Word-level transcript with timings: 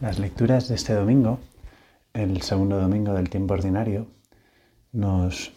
Las 0.00 0.20
lecturas 0.20 0.68
de 0.68 0.76
este 0.76 0.94
domingo, 0.94 1.40
el 2.12 2.42
segundo 2.42 2.80
domingo 2.80 3.14
del 3.14 3.30
tiempo 3.30 3.54
ordinario, 3.54 4.06
nos 4.92 5.52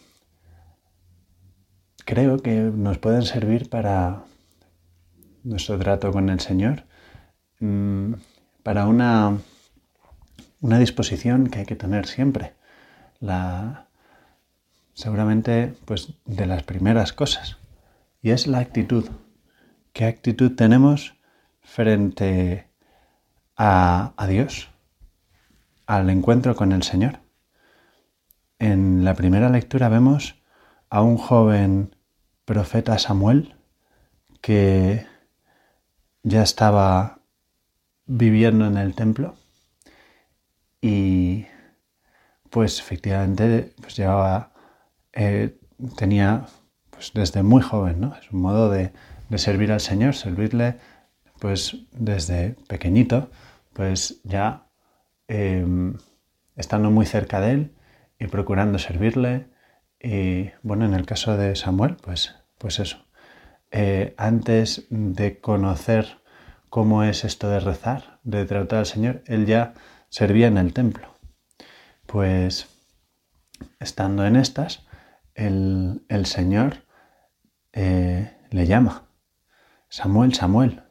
creo 2.05 2.39
que 2.39 2.55
nos 2.55 2.97
pueden 2.97 3.21
servir 3.21 3.69
para 3.69 4.23
nuestro 5.43 5.77
trato 5.77 6.11
con 6.11 6.29
el 6.29 6.39
Señor, 6.39 6.85
mm, 7.59 8.13
para 8.63 8.87
una, 8.87 9.37
una 10.59 10.79
disposición 10.79 11.47
que 11.47 11.59
hay 11.59 11.65
que 11.65 11.75
tener 11.75 12.07
siempre. 12.07 12.53
Seguramente 14.93 15.75
pues 15.85 16.13
de 16.25 16.47
las 16.47 16.63
primeras 16.63 17.13
cosas 17.13 17.57
y 18.23 18.31
es 18.31 18.47
la 18.47 18.57
actitud. 18.57 19.05
¿Qué 19.93 20.05
actitud 20.05 20.55
tenemos 20.55 21.15
frente 21.61 22.70
a, 23.63 24.25
Dios, 24.27 24.69
al 25.85 26.09
encuentro 26.09 26.55
con 26.55 26.71
el 26.71 26.81
Señor? 26.81 27.19
En 28.57 29.03
la 29.03 29.13
primera 29.13 29.49
lectura 29.49 29.87
vemos 29.87 30.41
a 30.89 31.03
un 31.03 31.17
joven 31.17 31.95
profeta 32.43 32.97
Samuel 32.97 33.55
que 34.41 35.05
ya 36.23 36.41
estaba 36.41 37.19
viviendo 38.07 38.65
en 38.65 38.77
el 38.77 38.95
templo 38.95 39.35
y 40.81 41.45
pues 42.49 42.79
efectivamente 42.79 43.75
pues 43.79 43.95
llevaba 43.95 44.53
eh, 45.13 45.55
tenía 45.97 46.47
pues 46.89 47.11
desde 47.13 47.43
muy 47.43 47.61
joven, 47.61 48.01
¿no? 48.01 48.15
Un 48.31 48.41
modo 48.41 48.71
de, 48.71 48.91
servir 49.37 49.71
al 49.71 49.81
Señor, 49.81 50.15
servirle 50.15 50.77
pues 51.39 51.77
desde 51.91 52.55
pequeñito, 52.67 53.29
pues 53.73 54.21
ya 54.23 54.67
em, 55.27 55.97
estando 56.55 56.91
muy 56.91 57.05
cerca 57.05 57.39
de 57.41 57.51
Él 57.51 57.75
y 58.19 58.27
procurando 58.27 58.79
servirle. 58.79 59.47
Y 59.99 60.51
bueno, 60.63 60.85
en 60.85 60.93
el 60.93 61.05
caso 61.05 61.37
de 61.37 61.55
Samuel, 61.55 61.97
pues, 62.01 62.35
pues 62.57 62.79
eso. 62.79 63.05
Eh, 63.71 64.15
antes 64.17 64.85
de 64.89 65.39
conocer 65.39 66.21
cómo 66.69 67.03
es 67.03 67.23
esto 67.23 67.49
de 67.49 67.59
rezar, 67.59 68.19
de 68.23 68.45
tratar 68.45 68.79
al 68.79 68.85
Señor, 68.85 69.23
él 69.27 69.45
ya 69.45 69.73
servía 70.09 70.47
en 70.47 70.57
el 70.57 70.73
templo. 70.73 71.07
Pues 72.05 72.67
estando 73.79 74.25
en 74.25 74.35
estas, 74.35 74.85
el, 75.35 76.25
Señor 76.25 76.83
eh, 77.73 78.37
le 78.49 78.67
llama, 78.67 79.03
Samuel, 79.89 80.33
Samuel. 80.33 80.83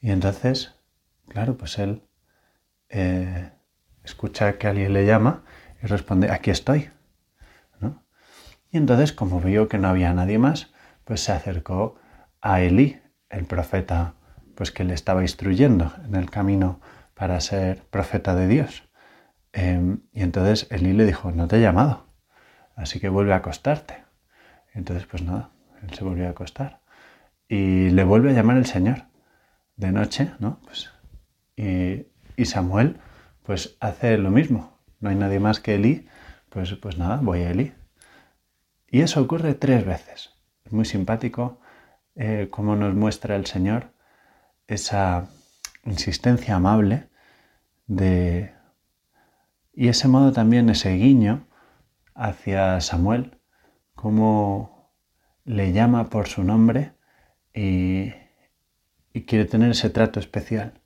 Y 0.00 0.10
entonces, 0.10 0.74
claro, 1.30 1.56
pues 1.56 1.78
él 1.78 2.02
eh, 2.90 3.50
escucha 4.04 4.58
que 4.58 4.66
alguien 4.66 4.92
le 4.92 5.06
llama 5.06 5.44
y 5.82 5.86
responde, 5.86 6.30
aquí 6.30 6.50
estoy. 6.50 6.90
Y 8.70 8.76
entonces, 8.76 9.12
como 9.12 9.40
vio 9.40 9.68
que 9.68 9.78
no 9.78 9.88
había 9.88 10.12
nadie 10.14 10.38
más, 10.38 10.72
pues 11.04 11.22
se 11.22 11.32
acercó 11.32 11.96
a 12.40 12.60
Elí, 12.60 13.00
el 13.28 13.44
profeta, 13.44 14.14
pues 14.54 14.70
que 14.70 14.84
le 14.84 14.94
estaba 14.94 15.22
instruyendo 15.22 15.92
en 16.04 16.14
el 16.14 16.30
camino 16.30 16.80
para 17.14 17.40
ser 17.40 17.82
profeta 17.90 18.34
de 18.34 18.46
Dios. 18.46 18.88
Em, 19.52 20.02
y 20.12 20.22
entonces 20.22 20.68
Elí 20.70 20.92
le 20.92 21.04
dijo, 21.04 21.32
no 21.32 21.48
te 21.48 21.56
he 21.56 21.60
llamado, 21.60 22.06
así 22.76 23.00
que 23.00 23.08
vuelve 23.08 23.32
a 23.32 23.36
acostarte. 23.36 24.04
Entonces, 24.72 25.06
pues 25.06 25.22
nada, 25.22 25.50
él 25.82 25.92
se 25.94 26.04
volvió 26.04 26.28
a 26.28 26.30
acostar. 26.30 26.80
Y 27.48 27.90
le 27.90 28.04
vuelve 28.04 28.30
a 28.30 28.34
llamar 28.34 28.56
el 28.56 28.66
Señor 28.66 29.06
de 29.76 29.90
noche, 29.90 30.30
¿no? 30.38 30.60
Pues, 30.64 30.90
y, 31.56 32.44
Samuel, 32.44 32.98
pues 33.42 33.76
hace 33.80 34.16
lo 34.18 34.30
mismo. 34.30 34.78
No 35.00 35.10
hay 35.10 35.16
nadie 35.16 35.40
más 35.40 35.60
que 35.60 35.74
Elí, 35.74 36.08
pues, 36.48 36.72
pues 36.74 36.98
nada, 36.98 37.16
voy 37.22 37.40
a 37.40 37.50
Elí. 37.50 37.72
Y 38.88 39.02
eso 39.02 39.20
ocurre 39.20 39.54
tres 39.54 39.84
veces. 39.84 40.30
Es 40.64 40.72
muy 40.72 40.84
simpático 40.84 41.60
eh, 42.14 42.48
cómo 42.50 42.76
nos 42.76 42.94
muestra 42.94 43.36
el 43.36 43.46
Señor 43.46 43.92
esa 44.66 45.28
insistencia 45.84 46.56
amable 46.56 47.08
de... 47.86 48.54
Y 49.72 49.88
ese 49.88 50.08
modo 50.08 50.32
también, 50.32 50.68
ese 50.68 50.92
guiño 50.94 51.46
hacia 52.14 52.80
Samuel, 52.80 53.38
cómo 53.94 54.92
le 55.44 55.72
llama 55.72 56.10
por 56.10 56.28
su 56.28 56.44
nombre 56.44 56.92
y, 57.54 58.12
quiere 59.26 59.44
tener 59.44 59.70
ese 59.72 59.90
trato 59.90 60.20
especial. 60.20 60.80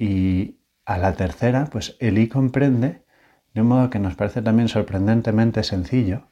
Y 0.00 0.62
a 0.86 0.96
la 0.96 1.12
tercera, 1.12 1.66
pues 1.66 1.98
Elí 2.00 2.26
comprende, 2.26 3.04
de 3.52 3.60
un 3.60 3.66
modo 3.68 3.90
que 3.90 3.98
nos 3.98 4.14
parece 4.14 4.40
también 4.40 4.68
sorprendentemente 4.68 5.62
sencillo, 5.62 6.26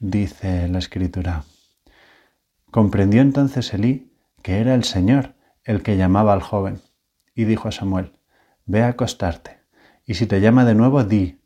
dice 0.00 0.66
la 0.66 0.80
escritura. 0.80 1.44
Comprendió 2.72 3.22
entonces 3.22 3.72
Elí 3.72 4.12
que 4.42 4.58
era 4.58 4.74
el 4.74 4.82
Señor 4.82 5.34
el 5.62 5.84
que 5.84 5.96
llamaba 5.96 6.32
al 6.32 6.42
joven, 6.42 6.80
y 7.32 7.44
dijo 7.44 7.68
a 7.68 7.72
Samuel, 7.72 8.18
Ve 8.66 8.82
a 8.82 8.88
acostarte, 8.88 9.60
y 10.04 10.14
si 10.14 10.26
te 10.26 10.40
llama 10.40 10.64
de 10.64 10.74
nuevo, 10.74 11.04
di, 11.04 11.40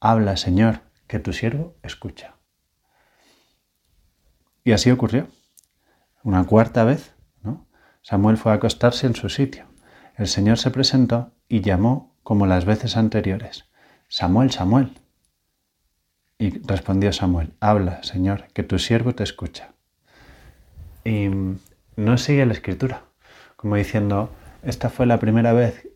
Habla, 0.00 0.36
Señor, 0.36 0.80
que 1.06 1.20
tu 1.20 1.32
siervo 1.32 1.76
escucha. 1.84 2.34
Y 4.64 4.72
así 4.72 4.90
ocurrió. 4.90 5.28
Una 6.24 6.42
cuarta 6.42 6.82
vez, 6.82 7.14
¿no? 7.44 7.68
Samuel 8.02 8.36
fue 8.36 8.50
a 8.50 8.56
acostarse 8.56 9.06
en 9.06 9.14
su 9.14 9.28
sitio. 9.28 9.67
El 10.18 10.26
Señor 10.26 10.58
se 10.58 10.70
presentó 10.70 11.32
y 11.48 11.62
llamó 11.62 12.14
como 12.22 12.46
las 12.46 12.66
veces 12.66 12.96
anteriores. 12.96 13.64
Samuel, 14.08 14.50
Samuel. 14.50 14.92
Y 16.38 16.50
respondió 16.66 17.12
Samuel, 17.12 17.54
habla, 17.60 18.02
Señor, 18.02 18.48
que 18.52 18.62
tu 18.62 18.78
siervo 18.78 19.14
te 19.14 19.22
escucha. 19.22 19.70
Y 21.04 21.30
no 21.96 22.18
sigue 22.18 22.44
la 22.44 22.52
escritura, 22.52 23.04
como 23.56 23.76
diciendo, 23.76 24.30
esta 24.62 24.90
fue 24.90 25.06
la 25.06 25.18
primera 25.18 25.52
vez 25.52 25.88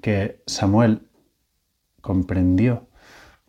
que 0.00 0.42
Samuel 0.46 1.06
comprendió 2.00 2.88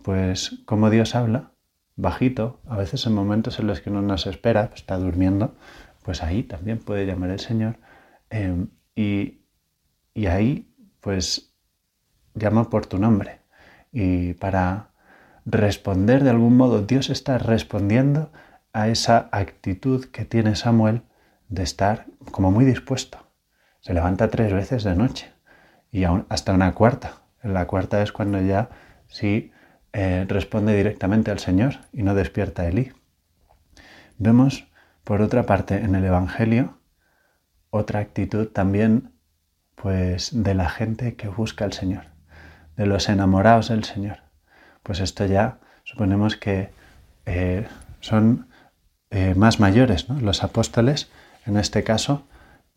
pues 0.06 0.62
como 0.66 0.92
Dios 0.92 1.16
habla, 1.16 1.50
bajito, 1.96 2.60
a 2.68 2.78
veces 2.78 3.08
en 3.08 3.16
momentos 3.16 3.58
en 3.58 3.66
los 3.66 3.82
que 3.82 3.90
no 3.90 4.04
nos 4.04 4.28
espera, 4.28 4.68
pues, 4.68 4.82
está 4.82 5.00
durmiendo, 5.00 5.56
pues 6.04 6.22
ahí 6.22 6.44
también 6.44 6.78
puede 6.78 7.08
llamar 7.08 7.32
el 7.32 7.40
Señor. 7.40 7.78
Em, 8.30 8.68
y, 8.96 9.40
y 10.16 10.26
ahí, 10.26 10.74
pues, 11.02 11.54
llama 12.34 12.72
por 12.72 12.88
tu 12.88 12.98
nombre. 12.98 13.42
Y 13.92 14.34
para 14.34 14.90
responder 15.46 16.24
de 16.24 16.32
algún 16.32 16.58
modo, 16.58 16.82
Dios 16.82 17.12
está 17.12 17.38
respondiendo 17.38 18.32
a 18.74 18.88
esa 18.88 19.30
actitud 19.32 20.06
que 20.06 20.26
tiene 20.26 20.56
Samuel 20.56 21.04
de 21.50 21.62
estar 21.62 22.08
como 22.32 22.50
muy 22.50 22.66
dispuesto. 22.66 23.20
Se 23.82 23.94
levanta 23.94 24.30
tres 24.30 24.52
veces 24.52 24.84
de 24.84 24.96
noche 24.96 25.32
y 25.92 26.06
hasta 26.30 26.54
una 26.54 26.74
cuarta. 26.74 27.22
La 27.44 27.68
cuarta 27.68 28.02
es 28.02 28.12
cuando 28.12 28.42
ya 28.42 28.70
sí 29.08 29.52
eh, 29.94 30.26
responde 30.28 30.76
directamente 30.76 31.30
al 31.30 31.40
Señor 31.40 31.76
y 31.94 32.02
no 32.04 32.16
despierta 32.16 32.64
a 32.64 32.68
Elí. 32.68 32.92
Vemos, 34.18 34.68
por 35.04 35.22
otra 35.22 35.46
parte, 35.46 35.76
en 35.76 35.94
el 35.94 36.06
Evangelio 36.06 36.80
otra 37.70 38.00
actitud 38.00 38.48
también 38.48 39.12
pues 39.76 40.32
de 40.32 40.56
la 40.56 40.70
gente 40.70 41.16
que 41.16 41.28
busca 41.28 41.66
al 41.66 41.74
Señor, 41.74 42.06
de 42.76 42.86
los 42.86 43.10
enamorados 43.10 43.70
del 43.70 43.84
Señor. 43.84 44.20
Pues 44.84 45.00
esto 45.00 45.26
ya 45.26 45.60
suponemos 45.84 46.36
que 46.38 46.72
eh, 47.26 47.68
son 48.00 48.48
eh, 49.10 49.34
más 49.36 49.60
mayores. 49.60 50.10
Los 50.10 50.44
apóstoles, 50.44 51.10
en 51.46 51.58
este 51.58 51.84
caso, 51.84 52.28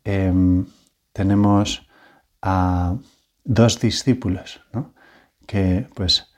em, 0.03 0.65
tenemos 1.13 1.87
a 2.41 2.95
dos 3.43 3.79
discípulos. 3.79 4.61
Que 5.45 5.87
pues 5.95 6.31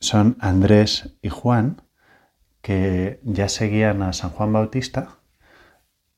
son 0.00 0.36
Andrés 0.40 1.14
y 1.22 1.28
Juan, 1.28 1.82
que 2.60 3.20
ya 3.22 3.48
seguían 3.48 4.02
a 4.02 4.12
San 4.12 4.30
Juan 4.30 4.52
Bautista. 4.52 5.17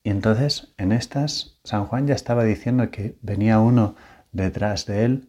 Y 0.02 0.10
entonces 0.10 0.72
en 0.78 0.92
estas 0.92 1.58
San 1.64 1.86
Juan 1.86 2.06
ya 2.06 2.14
estaba 2.14 2.44
diciendo 2.44 2.90
que 2.90 3.16
venía 3.22 3.60
uno 3.60 3.96
detrás 4.32 4.86
de 4.86 5.04
él 5.04 5.28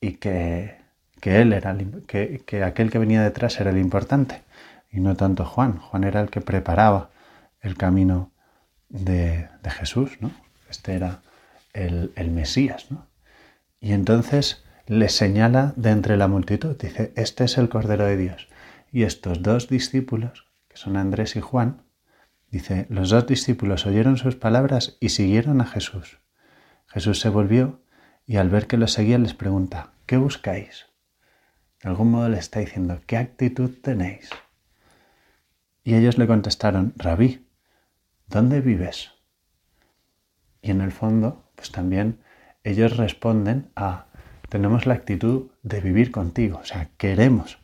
y 0.00 0.14
que, 0.14 0.76
él 1.22 1.52
era 1.52 1.76
que, 2.06 2.42
que, 2.46 2.62
aquel 2.62 2.90
que 2.90 2.98
venía 2.98 3.22
detrás 3.22 3.60
era 3.60 3.70
el 3.70 3.78
importante 3.78 4.42
y 4.90 5.00
no 5.00 5.16
tanto 5.16 5.44
Juan. 5.44 5.78
Juan 5.78 6.04
era 6.04 6.20
el 6.20 6.30
que 6.30 6.40
preparaba 6.40 7.10
el 7.60 7.76
camino 7.76 8.30
de, 8.88 9.48
Jesús, 9.64 10.18
¿no? 10.20 10.30
Este 10.68 10.94
era 10.94 11.22
el, 11.72 12.12
el 12.16 12.30
Mesías, 12.30 12.90
¿no? 12.90 13.06
Y 13.80 13.92
entonces 13.92 14.64
le 14.86 15.08
señala 15.08 15.72
de 15.76 15.90
entre 15.90 16.16
la 16.16 16.28
multitud. 16.28 16.76
Dice, 16.76 17.12
este 17.16 17.44
es 17.44 17.58
el 17.58 17.68
Cordero 17.68 18.04
de 18.04 18.16
Dios. 18.16 18.48
Y 18.92 19.04
estos 19.04 19.42
dos 19.42 19.68
discípulos, 19.68 20.46
que 20.68 20.76
son 20.76 20.96
Andrés 20.96 21.36
y 21.36 21.40
Juan, 21.40 21.82
dice, 22.52 22.86
los 22.90 23.08
dos 23.08 23.26
discípulos 23.26 23.86
oyeron 23.86 24.18
sus 24.18 24.36
palabras 24.36 24.98
y 25.00 25.08
siguieron 25.08 25.60
a 25.62 25.66
Jesús. 25.66 26.20
Jesús 26.86 27.18
se 27.18 27.30
volvió 27.30 27.80
y 28.26 28.36
al 28.36 28.50
ver 28.50 28.66
que 28.66 28.76
lo 28.76 28.86
seguían 28.86 29.22
les 29.22 29.32
pregunta, 29.34 29.94
¿qué 30.06 30.18
buscáis? 30.18 30.86
De 31.82 31.88
algún 31.88 32.10
modo 32.10 32.28
le 32.28 32.38
está 32.38 32.60
diciendo, 32.60 33.00
¿qué 33.06 33.16
actitud 33.16 33.70
tenéis? 33.82 34.30
Y 35.82 35.94
ellos 35.94 36.18
le 36.18 36.26
contestaron, 36.26 36.92
Rabí, 36.96 37.48
¿dónde 38.28 38.60
vives? 38.60 39.12
Y 40.60 40.70
en 40.70 40.82
el 40.82 40.92
fondo, 40.92 41.50
pues 41.56 41.72
también 41.72 42.20
ellos 42.64 42.98
responden 42.98 43.70
a, 43.74 44.06
tenemos 44.50 44.84
la 44.84 44.94
actitud 44.94 45.50
de 45.62 45.80
vivir 45.80 46.12
contigo, 46.12 46.58
o 46.58 46.64
sea, 46.64 46.90
queremos 46.98 47.58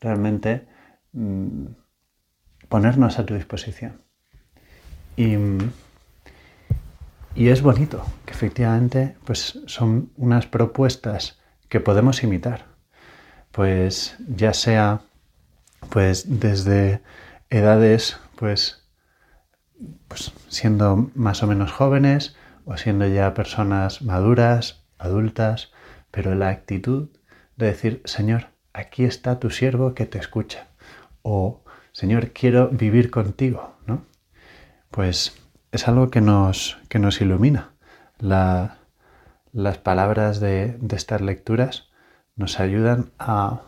realmente 0.00 0.68
mm, 1.12 1.66
ponernos 2.68 3.18
a 3.18 3.26
tu 3.26 3.34
disposición. 3.34 4.07
Y, 5.18 5.36
y, 7.34 7.48
es 7.48 7.60
bonito, 7.60 8.04
que 8.24 8.32
efectivamente 8.32 9.16
pues 9.24 9.58
son 9.66 10.12
unas 10.16 10.46
propuestas 10.46 11.40
que 11.68 11.80
podemos 11.80 12.22
imitar, 12.22 12.66
pues 13.50 14.16
ya 14.28 14.52
sea 14.54 15.00
pues 15.90 16.38
desde 16.38 17.02
edades 17.50 18.16
pues, 18.36 18.84
pues 20.06 20.32
siendo 20.46 21.10
más 21.16 21.42
o 21.42 21.48
menos 21.48 21.72
jóvenes 21.72 22.36
o 22.64 22.76
siendo 22.76 23.04
ya 23.08 23.34
personas 23.34 24.02
maduras, 24.02 24.84
adultas, 24.98 25.72
pero 26.12 26.36
la 26.36 26.50
actitud 26.50 27.08
de 27.56 27.66
decir, 27.66 28.02
Señor, 28.04 28.50
aquí 28.72 29.02
está 29.02 29.40
tu 29.40 29.50
siervo 29.50 29.94
que 29.94 30.06
te 30.06 30.18
escucha. 30.18 30.68
O, 31.22 31.64
Señor, 31.90 32.30
quiero 32.30 32.68
vivir 32.68 33.10
contigo, 33.10 33.74
¿no? 33.84 34.06
Pues 34.90 35.36
es 35.72 35.88
algo 35.88 36.10
que 36.10 36.20
nos, 36.20 36.78
que 36.88 36.98
nos 36.98 37.20
ilumina. 37.20 37.70
las 38.20 39.78
palabras 39.78 40.40
de, 40.40 40.78
estas 40.90 41.20
lecturas 41.20 41.88
nos 42.36 42.60
ayudan 42.60 43.10
a 43.18 43.62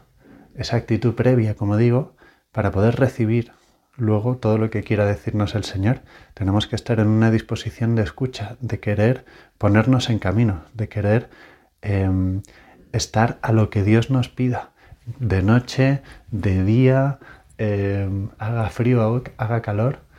esa 0.55 0.77
actitud 0.77 1.15
previa, 1.15 1.55
como 1.57 1.77
digo, 1.77 2.17
para 2.53 2.71
poder 2.71 2.97
recibir 2.97 3.53
luego 3.97 4.39
todo 4.39 4.59
lo 4.59 4.71
que 4.71 4.83
quiera 4.83 5.05
decirnos 5.05 5.55
el 5.55 5.65
Señor. 5.65 6.01
Tenemos 6.35 6.67
que 6.67 6.77
estar 6.77 7.01
en 7.01 7.09
una 7.09 7.31
disposición 7.31 7.95
de 7.95 8.03
escucha, 8.03 8.57
de 8.61 8.81
querer 8.81 9.25
ponernos 9.59 10.11
en 10.11 10.19
camino, 10.19 10.65
de 10.75 10.89
querer 10.89 11.31
em, 11.83 12.43
estar 12.93 13.39
a 13.43 13.53
lo 13.53 13.71
que 13.71 13.83
Dios 13.83 14.11
nos 14.11 14.29
pida, 14.29 14.71
de 15.19 15.43
noche, 15.43 16.03
de 16.31 16.65
día, 16.65 17.19
em, 17.59 18.31
haga 18.39 18.71
frío, 18.71 19.23
haga 19.37 19.63
calor. 19.63 20.10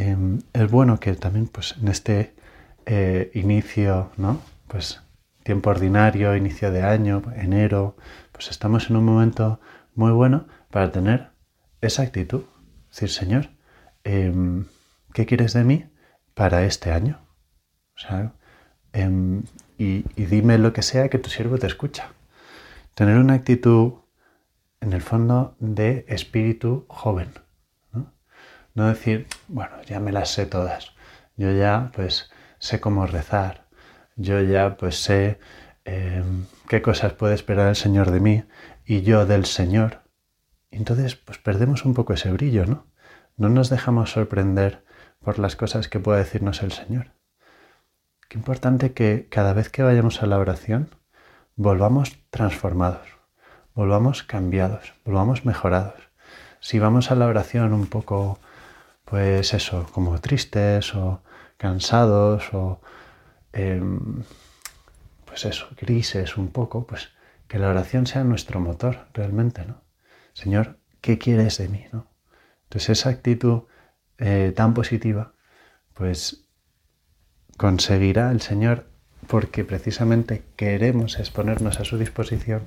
Em, 0.00 0.38
es 0.54 0.70
bueno 0.70 0.98
que 0.98 1.12
también 1.14 1.46
pues, 1.46 1.76
en 1.78 1.88
este 1.88 2.32
eh, 2.86 3.30
inicio, 3.34 4.10
¿no? 4.16 4.40
Pues 4.66 5.02
tiempo 5.42 5.68
ordinario, 5.68 6.34
inicio 6.34 6.70
de 6.70 6.82
año, 6.82 7.22
enero, 7.36 7.96
pues 8.32 8.48
estamos 8.50 8.88
en 8.88 8.96
un 8.96 9.04
momento 9.04 9.60
muy 9.94 10.12
bueno 10.12 10.46
para 10.70 10.90
tener 10.90 11.28
esa 11.82 12.02
actitud 12.02 12.44
decir, 12.88 13.10
Señor, 13.10 13.50
em, 14.04 14.64
¿qué 15.12 15.26
quieres 15.26 15.52
de 15.52 15.64
mí 15.64 15.84
para 16.32 16.64
este 16.64 16.92
año? 16.92 17.18
Em, 18.94 19.42
y, 19.76 20.02
dime 20.16 20.56
lo 20.56 20.72
que 20.72 20.82
sea 20.82 21.10
que 21.10 21.18
tu 21.18 21.28
siervo 21.28 21.58
te 21.58 21.66
escucha. 21.66 22.12
Tener 22.94 23.18
una 23.18 23.34
actitud, 23.34 23.92
en 24.80 24.94
el 24.94 25.02
fondo, 25.02 25.56
de 25.60 26.06
espíritu 26.08 26.86
joven. 26.88 27.28
¿No? 28.74 28.88
decir, 28.88 29.26
bueno, 29.48 29.82
ya 29.86 30.00
me 30.00 30.12
las 30.12 30.30
sé 30.30 30.46
todas. 30.46 30.92
Yo 31.36 31.52
ya, 31.52 31.90
pues, 31.94 32.30
sé 32.58 32.80
cómo 32.80 33.06
rezar. 33.06 33.66
Yo 34.16 34.40
ya, 34.40 34.76
pues, 34.76 35.02
sé 35.02 35.38
em, 35.84 36.46
qué 36.68 36.82
cosas 36.82 37.12
puede 37.14 37.34
esperar 37.34 37.68
el 37.68 37.76
Señor 37.76 38.10
de 38.10 38.20
mí 38.20 38.44
y 38.84 39.02
yo 39.02 39.26
del 39.26 39.46
Señor 39.46 40.00
entonces, 40.70 41.16
pues 41.16 41.38
perdemos 41.38 41.84
un 41.84 41.94
poco 41.94 42.12
ese 42.12 42.30
brillo, 42.30 42.66
¿no? 42.66 42.86
No 43.36 43.48
nos 43.48 43.70
dejamos 43.70 44.12
sorprender 44.12 44.84
por 45.20 45.38
las 45.38 45.56
cosas 45.56 45.88
que 45.88 46.00
pueda 46.00 46.18
decirnos 46.18 46.62
el 46.62 46.72
Señor. 46.72 47.12
Qué 48.28 48.38
importante 48.38 48.92
que 48.92 49.26
cada 49.28 49.52
vez 49.52 49.68
que 49.68 49.82
vayamos 49.82 50.22
a 50.22 50.26
la 50.26 50.38
oración 50.38 50.90
volvamos 51.56 52.18
transformados, 52.30 53.06
volvamos 53.74 54.22
cambiados, 54.22 54.94
volvamos 55.04 55.44
mejorados. 55.44 56.10
Si 56.60 56.78
vamos 56.78 57.10
a 57.10 57.16
la 57.16 57.26
oración 57.26 57.72
un 57.72 57.86
poco, 57.86 58.38
pues 59.10 59.54
eso, 59.54 59.88
como 59.92 60.20
tristes 60.20 60.94
o 60.94 61.20
cansados 61.56 62.54
o, 62.54 62.80
em, 63.52 64.22
pues 65.24 65.44
eso, 65.44 65.66
grises 65.76 66.36
un 66.36 66.48
poco, 66.48 66.86
pues 66.86 67.10
que 67.48 67.58
la 67.58 67.70
oración 67.70 68.06
sea 68.06 68.22
nuestro 68.22 68.60
motor 68.60 69.08
realmente, 69.12 69.66
¿no? 69.66 69.82
Señor, 70.32 70.78
¿qué 71.00 71.18
quieres 71.18 71.58
de 71.58 71.68
mí? 71.68 71.86
¿no? 71.92 72.06
Entonces 72.64 73.00
esa 73.00 73.10
actitud 73.10 73.64
eh, 74.18 74.52
tan 74.54 74.74
positiva, 74.74 75.32
pues 75.92 76.48
conseguirá 77.56 78.30
el 78.30 78.40
Señor 78.40 78.86
porque 79.26 79.64
precisamente 79.64 80.44
queremos 80.54 81.18
exponernos 81.18 81.80
a 81.80 81.84
su 81.84 81.98
disposición, 81.98 82.62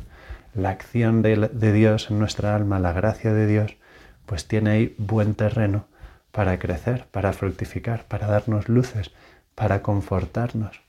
la 0.54 0.72
acción 0.72 1.22
de, 1.22 1.50
de, 1.54 1.72
Dios 1.72 2.12
en 2.12 2.20
nuestra 2.20 2.54
alma, 2.54 2.80
la 2.80 2.92
gracia 2.92 3.34
de 3.34 3.48
Dios, 3.48 3.78
pues 4.26 4.46
tiene 4.48 4.70
ahí 4.72 4.96
buen 4.98 5.36
terreno 5.36 5.88
para 6.34 6.58
crecer, 6.58 7.06
para 7.12 7.32
fructificar, 7.32 8.06
para 8.08 8.26
darnos 8.26 8.68
luces, 8.68 9.12
para 9.54 9.84
confortarnos, 9.84 10.82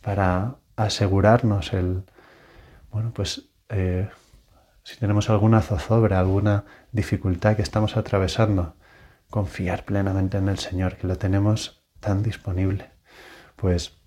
para 0.00 0.56
asegurarnos 0.74 1.74
el, 1.74 2.04
bueno, 2.90 3.12
pues 3.14 3.50
eh, 3.68 4.08
si 4.84 4.96
tenemos 4.96 5.28
alguna 5.28 5.60
zozobra, 5.60 6.18
alguna 6.18 6.64
dificultad 6.92 7.56
que 7.56 7.62
estamos 7.62 7.98
atravesando, 7.98 8.74
confiar 9.28 9.84
plenamente 9.84 10.38
en 10.38 10.48
el 10.48 10.58
Señor, 10.58 10.96
que 10.96 11.06
lo 11.06 11.18
tenemos 11.18 11.84
tan 12.00 12.22
disponible. 12.22 12.88
Pues 13.56 13.98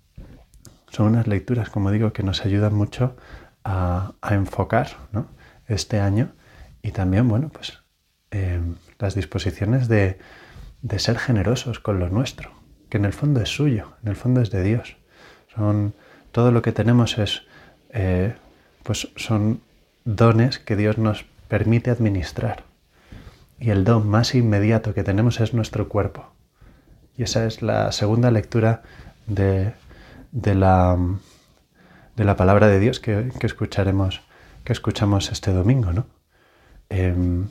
son 0.88 1.06
unas 1.06 1.28
lecturas, 1.28 1.70
como 1.70 1.92
digo, 1.92 2.12
que 2.12 2.24
nos 2.24 2.44
ayudan 2.44 2.74
mucho 2.74 3.16
a, 3.62 4.14
enfocar 4.28 4.88
este 5.68 6.00
año 6.00 6.32
y 6.82 6.90
también, 6.90 7.28
bueno, 7.28 7.48
pues 7.50 7.78
em, 8.32 8.74
las 8.98 9.14
disposiciones 9.14 9.86
de, 9.86 10.18
ser 10.98 11.18
generosos 11.18 11.80
con 11.80 11.98
lo 11.98 12.08
nuestro, 12.08 12.50
que 12.88 12.98
en 12.98 13.04
el 13.04 13.12
fondo 13.12 13.40
es 13.40 13.48
suyo, 13.48 13.92
en 14.02 14.08
el 14.08 14.16
fondo 14.16 14.40
es 14.40 14.50
de 14.50 14.62
Dios. 14.62 14.96
Son, 15.54 15.94
todo 16.32 16.52
lo 16.52 16.62
que 16.62 16.72
tenemos 16.72 17.18
es, 17.18 17.42
eh, 17.90 18.34
pues 18.82 19.08
son 19.16 19.60
dones 20.04 20.58
que 20.58 20.76
Dios 20.76 20.98
nos 20.98 21.24
permite 21.48 21.90
administrar. 21.90 22.64
Y 23.58 23.70
el 23.70 23.84
don 23.84 24.08
más 24.08 24.34
inmediato 24.34 24.94
que 24.94 25.04
tenemos 25.04 25.40
es 25.40 25.52
nuestro 25.52 25.88
cuerpo. 25.88 26.32
Y 27.16 27.24
esa 27.24 27.44
es 27.46 27.60
la 27.60 27.92
segunda 27.92 28.30
lectura 28.30 28.82
de, 29.26 29.74
la, 30.32 30.96
de 32.16 32.24
la, 32.24 32.36
palabra 32.36 32.68
de 32.68 32.80
Dios 32.80 33.00
que, 33.00 33.30
escucharemos, 33.42 34.22
que 34.64 34.72
escuchamos 34.72 35.30
este 35.30 35.52
domingo, 35.52 35.92
¿no? 35.92 36.06
Em, 36.88 37.48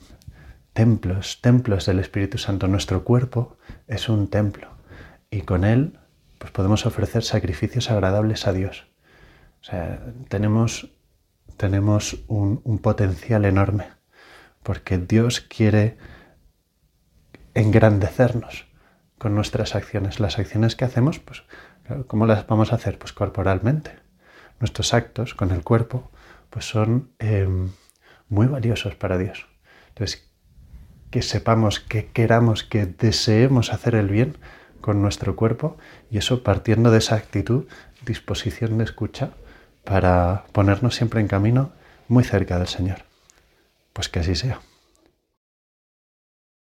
templos, 0.79 1.41
templos 1.41 1.85
del 1.85 1.99
Espíritu 1.99 2.37
Santo. 2.37 2.69
Nuestro 2.69 3.03
cuerpo 3.03 3.57
es 3.89 4.07
un 4.07 4.29
templo 4.29 4.69
y 5.29 5.41
con 5.41 5.65
él 5.65 5.99
pues 6.37 6.53
podemos 6.53 6.85
ofrecer 6.85 7.23
sacrificios 7.23 7.91
agradables 7.91 8.47
a 8.47 8.53
Dios. 8.53 8.87
O 9.59 9.65
sea, 9.65 9.99
tenemos 10.29 10.89
tenemos 11.57 12.23
un, 12.27 12.79
potencial 12.81 13.43
enorme, 13.43 13.89
porque 14.63 14.97
Dios 14.97 15.41
quiere 15.41 15.97
engrandecernos 17.55 18.65
con 19.17 19.35
nuestras 19.35 19.75
acciones. 19.75 20.21
Las 20.21 20.39
acciones 20.39 20.77
que 20.77 20.85
hacemos, 20.85 21.19
pues, 21.19 21.43
¿cómo 22.07 22.25
las 22.25 22.47
vamos 22.47 22.71
a 22.71 22.75
hacer? 22.75 22.97
Pues 22.97 23.11
corporalmente. 23.11 23.99
Nuestros 24.61 24.93
actos 24.93 25.33
con 25.33 25.51
el 25.51 25.61
cuerpo, 25.61 26.09
pues 26.49 26.63
son 26.63 27.11
em, 27.19 27.73
muy 28.29 28.47
valiosos 28.47 28.95
para 28.95 29.17
Dios. 29.17 29.45
Entonces, 29.89 30.28
que 31.11 31.21
sepamos, 31.21 31.79
que 31.79 32.07
queramos, 32.07 32.63
que 32.63 32.85
deseemos 32.85 33.73
hacer 33.73 33.95
el 33.95 34.09
bien 34.09 34.37
con 34.81 35.01
nuestro 35.01 35.35
cuerpo 35.35 35.77
y 36.09 36.17
eso 36.17 36.43
partiendo 36.43 36.91
de 36.91 36.99
esa 36.99 37.15
actitud, 37.15 37.65
disposición 38.05 38.77
de 38.77 38.83
escucha, 38.83 39.31
para 39.83 40.45
ponernos 40.51 40.95
siempre 40.95 41.19
en 41.19 41.27
camino 41.27 41.71
muy 42.07 42.23
cerca 42.23 42.57
del 42.57 42.67
Señor. 42.67 42.99
Pues 43.93 44.09
que 44.09 44.19
así 44.19 44.35
sea. 44.35 44.59